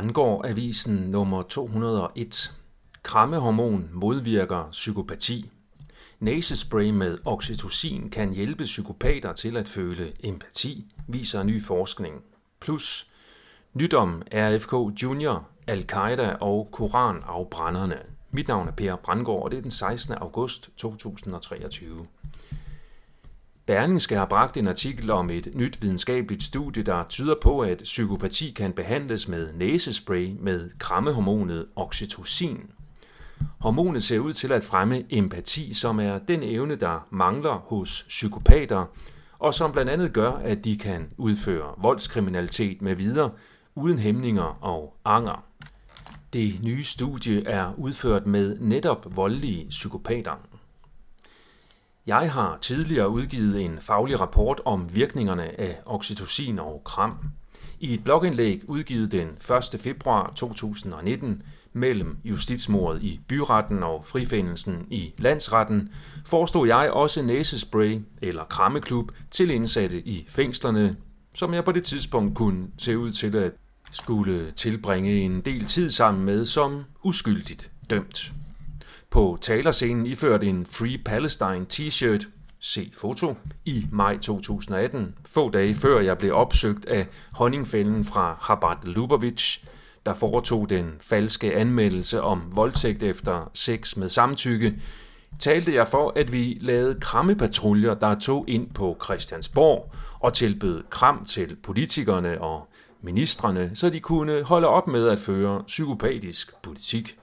[0.00, 2.54] Brandgård Avisen nummer 201.
[3.02, 5.50] Krammehormon modvirker psykopati.
[6.20, 12.22] Næsespray med oxytocin kan hjælpe psykopater til at føle empati, viser ny forskning.
[12.60, 13.10] Plus
[13.74, 17.98] nyt om RFK Junior, Al-Qaida og Koranafbrænderne.
[18.30, 20.14] Mit navn er Per Brandgård, og det er den 16.
[20.14, 22.06] august 2023.
[23.70, 28.50] Berlingske har bragt en artikel om et nyt videnskabeligt studie, der tyder på, at psykopati
[28.56, 32.60] kan behandles med næsespray med krammehormonet oxytocin.
[33.60, 38.84] Hormonet ser ud til at fremme empati, som er den evne, der mangler hos psykopater,
[39.38, 43.30] og som blandt andet gør, at de kan udføre voldskriminalitet med videre
[43.74, 45.44] uden hæmninger og anger.
[46.32, 50.49] Det nye studie er udført med netop voldelige psykopater.
[52.10, 57.18] Jeg har tidligere udgivet en faglig rapport om virkningerne af oxytocin og kram.
[57.80, 59.28] I et blogindlæg udgivet den
[59.74, 59.80] 1.
[59.80, 61.42] februar 2019
[61.72, 65.92] mellem justitsmordet i byretten og frifindelsen i landsretten,
[66.26, 70.96] forestod jeg også næsespray eller krammeklub til indsatte i fængslerne,
[71.34, 73.52] som jeg på det tidspunkt kunne se ud til at
[73.90, 78.32] skulle tilbringe en del tid sammen med som uskyldigt dømt.
[79.10, 82.28] På talerscenen iført en Free Palestine t-shirt,
[82.60, 88.76] se foto, i maj 2018, få dage før jeg blev opsøgt af honningfælden fra Habat
[88.82, 89.64] Lubavitch,
[90.06, 94.74] der foretog den falske anmeldelse om voldtægt efter sex med samtykke,
[95.38, 101.24] talte jeg for, at vi lavede krammepatruljer, der tog ind på Christiansborg og tilbød kram
[101.24, 102.68] til politikerne og
[103.02, 107.19] ministerne, så de kunne holde op med at føre psykopatisk politik.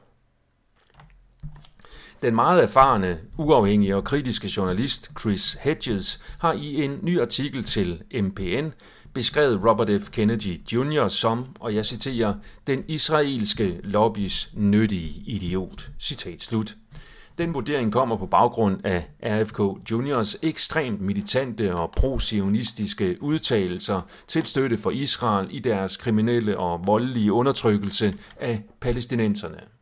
[2.21, 8.01] Den meget erfarne, uafhængige og kritiske journalist Chris Hedges har i en ny artikel til
[8.21, 8.69] MPN
[9.13, 10.09] beskrevet Robert F.
[10.09, 11.07] Kennedy Jr.
[11.07, 12.33] som, og jeg citerer,
[12.67, 15.89] den israelske lobbys nyttige idiot.
[15.99, 16.75] Citat slut.
[17.37, 24.77] Den vurdering kommer på baggrund af RFK Juniors ekstremt militante og pro-sionistiske udtalelser til støtte
[24.77, 29.76] for Israel i deres kriminelle og voldelige undertrykkelse af palæstinenserne.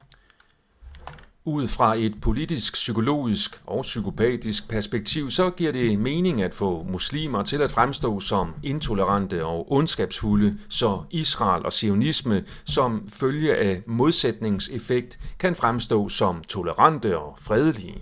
[1.47, 7.43] Ud fra et politisk, psykologisk og psykopatisk perspektiv, så giver det mening at få muslimer
[7.43, 15.19] til at fremstå som intolerante og ondskabsfulde, så Israel og sionisme som følge af modsætningseffekt
[15.39, 18.01] kan fremstå som tolerante og fredelige.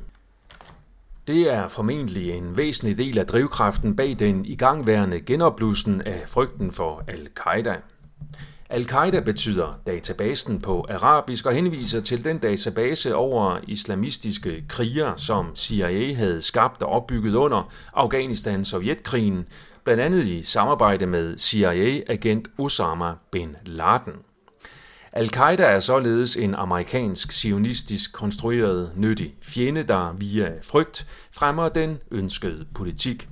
[1.27, 7.03] Det er formentlig en væsentlig del af drivkraften bag den igangværende genopblussen af frygten for
[7.07, 7.75] al-Qaida.
[8.73, 16.13] Al-Qaida betyder databasen på arabisk og henviser til den database over islamistiske kriger, som CIA
[16.13, 19.45] havde skabt og opbygget under Afghanistan-Sovjetkrigen,
[19.83, 24.13] blandt andet i samarbejde med CIA-agent Osama bin Laden.
[25.11, 32.65] Al-Qaida er således en amerikansk sionistisk konstrueret nyttig fjende, der via frygt fremmer den ønskede
[32.75, 33.27] politik.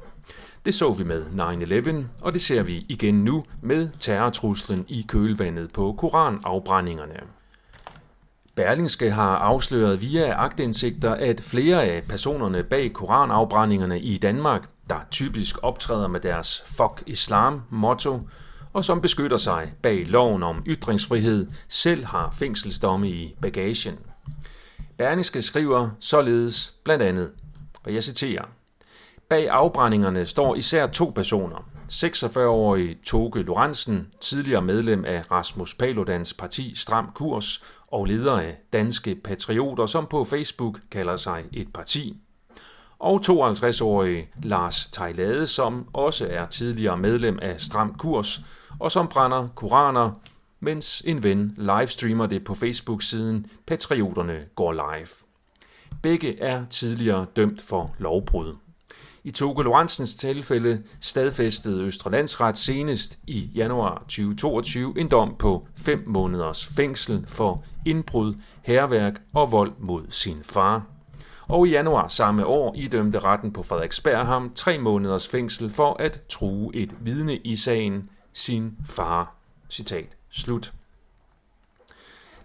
[0.66, 5.74] Det så vi med 9-11, og det ser vi igen nu med terrortruslen i kølvandet
[5.74, 7.20] på koranafbrændingerne.
[8.56, 15.58] Berlingske har afsløret via agtindsigter, at flere af personerne bag koranafbrændingerne i Danmark, der typisk
[15.62, 18.20] optræder med deres Fuck Islam motto,
[18.74, 24.00] og som beskytter sig bag loven om ytringsfrihed, selv har fængselsdomme i bagagen.
[24.98, 27.30] Berlingske skriver således blandt andet,
[27.84, 28.46] og jeg citerer,
[29.32, 31.70] Bag afbrændingerne står især to personer.
[31.92, 39.16] 46-årige Toge Lorentzen, tidligere medlem af Rasmus Paludans parti Stram Kurs og leder af Danske
[39.16, 42.18] Patrioter, som på Facebook kalder sig et parti.
[43.00, 48.42] Og 52-årige Lars Tejlade, som også er tidligere medlem af Stram Kurs,
[48.80, 50.12] og som brænder koraner,
[50.60, 55.08] mens en ven livestreamer det på Facebook-siden Patrioterne går live.
[56.02, 58.56] Begge er tidligere dømt for lovbrud.
[59.24, 66.04] I Toge Lorentzens tilfælde stadfæstede Østre Landsret senest i januar 2022 en dom på 5
[66.08, 70.86] måneders fængsel for indbrud, herværk og vold mod sin far.
[71.48, 76.22] Og i januar samme år idømte retten på Frederiksberg ham tre måneders fængsel for at
[76.30, 79.36] true et vidne i sagen sin far.
[79.70, 80.74] Citat slut.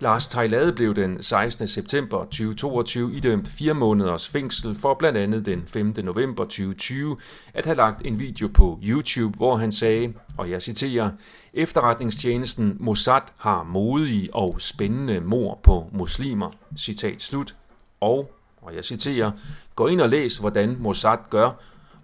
[0.00, 1.68] Lars Tejlade blev den 16.
[1.68, 5.94] september 2022 idømt fire måneders fængsel for blandt andet den 5.
[6.02, 7.16] november 2020
[7.54, 11.10] at have lagt en video på YouTube, hvor han sagde, og jeg citerer,
[11.54, 16.50] efterretningstjenesten Mossad har modige og spændende mor på muslimer.
[16.78, 17.54] Citat slut.
[18.00, 18.30] Og,
[18.62, 19.30] og jeg citerer,
[19.74, 21.50] gå ind og læs, hvordan Mossad gør,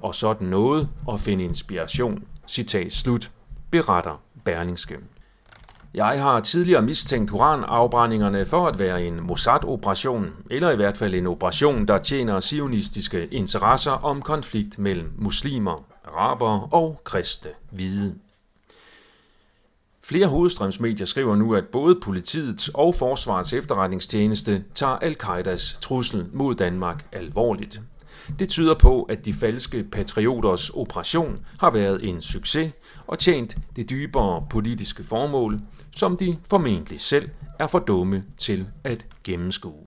[0.00, 2.24] og sådan noget, og find inspiration.
[2.48, 3.30] Citat slut.
[3.70, 4.98] Beretter Berlingske.
[5.94, 11.26] Jeg har tidligere mistænkt Huran-afbrændingerne for at være en Mossad-operation, eller i hvert fald en
[11.26, 18.14] operation, der tjener sionistiske interesser om konflikt mellem muslimer, araber og kristne hvide.
[20.04, 27.06] Flere hovedstrømsmedier skriver nu, at både politiets og forsvarets efterretningstjeneste tager al-Qaidas trussel mod Danmark
[27.12, 27.80] alvorligt.
[28.38, 32.72] Det tyder på, at de falske patrioters operation har været en succes
[33.06, 35.60] og tjent det dybere politiske formål,
[35.96, 37.28] som de formentlig selv
[37.58, 39.72] er for dumme til at gennemskue.